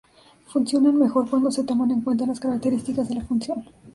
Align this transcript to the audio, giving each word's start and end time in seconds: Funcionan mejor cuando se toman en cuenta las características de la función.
Funcionan 0.47 0.97
mejor 0.97 1.29
cuando 1.29 1.51
se 1.51 1.63
toman 1.63 1.91
en 1.91 2.01
cuenta 2.01 2.25
las 2.25 2.39
características 2.39 3.07
de 3.09 3.13
la 3.13 3.21
función. 3.23 3.65